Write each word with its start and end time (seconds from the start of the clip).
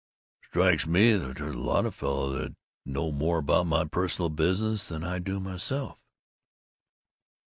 "Strikes 0.49 0.87
me 0.87 1.13
there's 1.13 1.39
a 1.41 1.53
lot 1.55 1.85
of 1.85 1.93
fellows 1.93 2.35
that 2.39 2.55
know 2.87 3.11
more 3.11 3.37
about 3.37 3.67
my 3.67 3.85
personal 3.85 4.29
business 4.29 4.87
than 4.87 5.03
I 5.03 5.19
do 5.19 5.39
myself!" 5.39 5.99